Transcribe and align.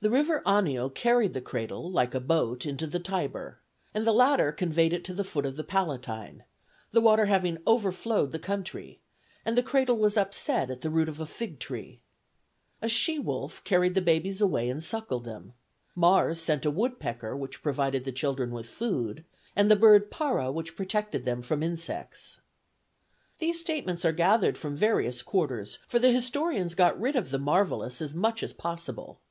The 0.00 0.10
river 0.10 0.42
Anio 0.44 0.90
carried 0.94 1.32
the 1.32 1.40
cradle, 1.40 1.90
like 1.90 2.14
a 2.14 2.20
boat, 2.20 2.66
into 2.66 2.86
the 2.86 2.98
Tiber, 2.98 3.60
and 3.94 4.06
the 4.06 4.12
latter 4.12 4.52
conveyed 4.52 4.92
it 4.92 5.02
to 5.06 5.14
the 5.14 5.24
foot 5.24 5.46
of 5.46 5.56
the 5.56 5.64
Palatine, 5.64 6.44
the 6.90 7.00
water 7.00 7.24
having 7.24 7.56
overflowed 7.66 8.30
the 8.30 8.38
country, 8.38 9.00
and 9.46 9.56
the 9.56 9.62
cradle 9.62 9.96
was 9.96 10.18
upset 10.18 10.70
at 10.70 10.82
the 10.82 10.90
root 10.90 11.08
of 11.08 11.20
a 11.20 11.24
fig 11.24 11.58
tree. 11.58 12.00
A 12.82 12.88
she 12.90 13.18
wolf 13.18 13.64
carried 13.64 13.94
the 13.94 14.02
babies 14.02 14.42
away 14.42 14.68
and 14.68 14.84
suckled 14.84 15.24
them; 15.24 15.54
Mars 15.94 16.38
sent 16.38 16.66
a 16.66 16.70
woodpecker 16.70 17.34
which 17.34 17.62
provided 17.62 18.04
the 18.04 18.12
children 18.12 18.50
with 18.50 18.68
food, 18.68 19.24
and 19.56 19.70
the 19.70 19.74
bird 19.74 20.10
parra 20.10 20.52
which 20.52 20.76
protected 20.76 21.24
them 21.24 21.40
from 21.40 21.62
insects. 21.62 22.42
These 23.38 23.58
statements 23.60 24.04
are 24.04 24.12
gathered 24.12 24.58
from 24.58 24.76
various 24.76 25.22
quarters; 25.22 25.78
for 25.88 25.98
the 25.98 26.12
historians 26.12 26.74
got 26.74 27.00
rid 27.00 27.16
of 27.16 27.30
the 27.30 27.38
marvellous 27.38 28.02
as 28.02 28.14
much 28.14 28.42
as 28.42 28.52
possible. 28.52 29.22